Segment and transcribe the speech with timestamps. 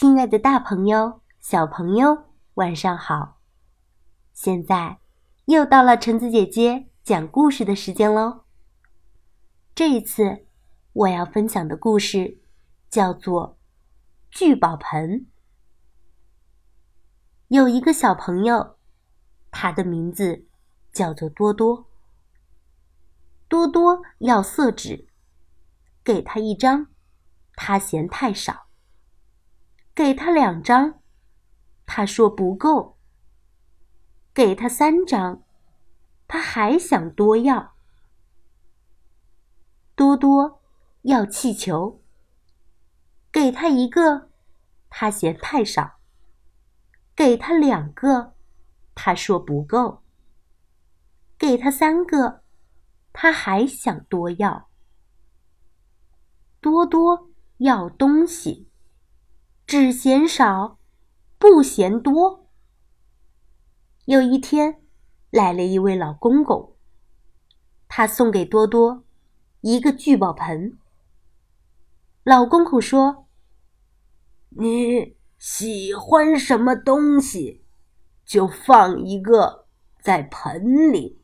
[0.00, 3.40] 亲爱的大朋友、小朋友，晚上好！
[4.32, 5.00] 现在
[5.46, 8.44] 又到了橙子姐姐讲故事的时间喽。
[9.74, 10.46] 这一次
[10.92, 12.38] 我要分享的故事
[12.88, 13.58] 叫做
[14.38, 15.10] 《聚宝盆》。
[17.48, 18.76] 有一个小朋友，
[19.50, 20.46] 他的名字
[20.92, 21.90] 叫做多多。
[23.48, 25.08] 多多要色纸，
[26.04, 26.86] 给他一张，
[27.54, 28.67] 他嫌太少。
[29.98, 31.00] 给他两张，
[31.84, 32.96] 他说不够。
[34.32, 35.42] 给他三张，
[36.28, 37.74] 他还想多要。
[39.96, 40.62] 多多
[41.02, 42.00] 要气球，
[43.32, 44.30] 给他一个，
[44.88, 45.98] 他嫌太少。
[47.16, 48.36] 给他两个，
[48.94, 50.04] 他说不够。
[51.36, 52.44] 给他三个，
[53.12, 54.70] 他还想多要。
[56.60, 58.67] 多多要东西。
[59.68, 60.78] 只嫌少，
[61.38, 62.48] 不嫌多。
[64.06, 64.80] 有一天，
[65.28, 66.74] 来了一位老公公，
[67.86, 69.04] 他送给多多
[69.60, 70.78] 一个聚宝盆。
[72.24, 73.26] 老公公说
[74.56, 77.62] ：“你喜欢什么东西，
[78.24, 79.66] 就放一个
[80.00, 81.20] 在盆里，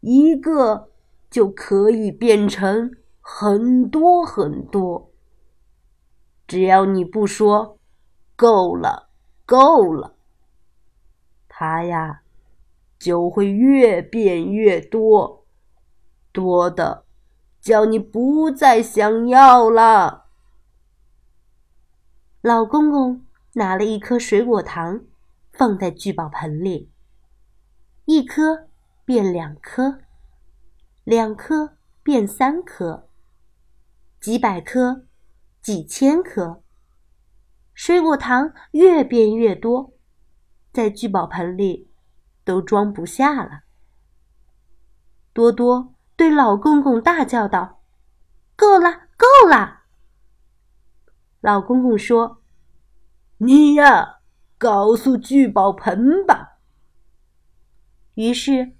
[0.00, 0.90] 一个
[1.30, 5.10] 就可以变成很多很多。”
[6.48, 7.78] 只要你不说
[8.34, 9.10] “够了，
[9.44, 10.16] 够了”，
[11.46, 12.22] 它呀
[12.98, 15.44] 就会越变越多，
[16.32, 17.04] 多的
[17.60, 20.24] 叫你不再想要了。
[22.40, 25.02] 老公公拿了一颗水果糖，
[25.52, 26.90] 放在聚宝盆里，
[28.06, 28.68] 一颗
[29.04, 29.98] 变两颗，
[31.04, 33.06] 两颗变三颗，
[34.18, 35.07] 几百颗。
[35.68, 36.62] 几千颗
[37.74, 39.92] 水果糖越变越多，
[40.72, 41.90] 在聚宝盆里
[42.42, 43.64] 都装不下了。
[45.34, 47.82] 多多对老公公大叫道
[48.56, 49.80] ：“够了，够了！”
[51.42, 52.40] 老公公说
[53.36, 54.20] ：“你呀，
[54.56, 56.60] 告诉聚宝盆吧。”
[58.16, 58.72] 于是，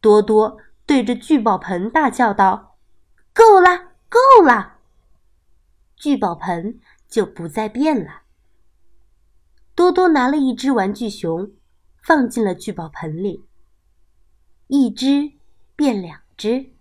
[0.00, 2.78] 多多对着聚宝盆大叫道
[3.34, 4.74] ：“够了，够了！”
[5.96, 8.22] 聚宝盆就不再变了。
[9.74, 11.52] 多多拿了一只玩具熊，
[12.02, 13.44] 放进了聚宝盆里。
[14.68, 15.32] 一只
[15.74, 16.74] 变两只，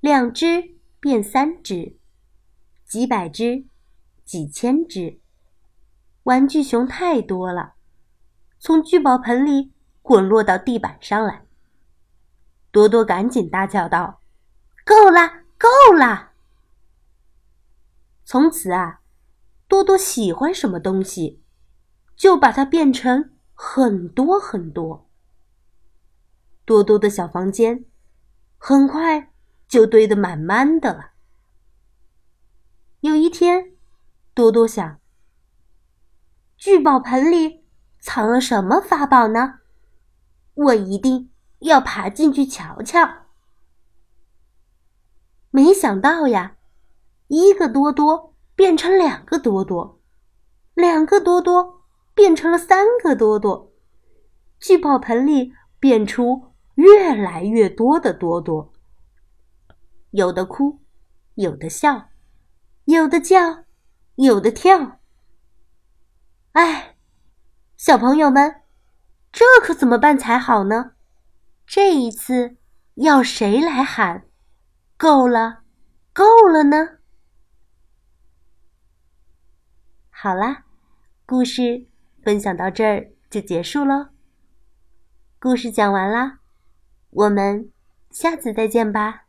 [0.00, 1.96] 两只变三只，
[2.84, 3.64] 几百只，
[4.24, 5.20] 几千只。
[6.24, 7.74] 玩具熊太多了，
[8.58, 11.44] 从聚宝盆里滚落到地板上来。
[12.72, 14.20] 多多赶紧大叫道
[14.84, 16.32] ：“够了，够了！”
[18.28, 19.02] 从此啊，
[19.68, 21.44] 多多喜欢什么东西，
[22.16, 25.08] 就把它变成很多很多。
[26.64, 27.84] 多多的小房间
[28.58, 29.32] 很快
[29.68, 31.12] 就堆得满满的了。
[32.98, 33.76] 有一天，
[34.34, 34.98] 多多想：
[36.56, 37.64] 聚宝盆里
[38.00, 39.60] 藏了什么法宝呢？
[40.54, 43.26] 我一定要爬进去瞧瞧。
[45.50, 46.56] 没想到呀！
[47.28, 50.00] 一个多多变成两个多多，
[50.74, 51.82] 两个多多
[52.14, 53.72] 变成了三个多多，
[54.60, 58.72] 聚宝盆里变出越来越多的多多。
[60.10, 60.80] 有的哭，
[61.34, 62.08] 有的笑，
[62.84, 63.64] 有的叫，
[64.14, 65.00] 有的跳。
[66.52, 66.96] 哎，
[67.76, 68.62] 小朋友们，
[69.30, 70.92] 这可怎么办才好呢？
[71.66, 72.56] 这一次
[72.94, 74.26] 要谁来喊
[74.96, 75.64] “够了，
[76.14, 76.95] 够了”呢？
[80.18, 80.64] 好啦，
[81.26, 81.84] 故事
[82.22, 84.08] 分享到这儿就结束喽。
[85.38, 86.38] 故事讲完啦，
[87.10, 87.70] 我们
[88.10, 89.25] 下次再见吧。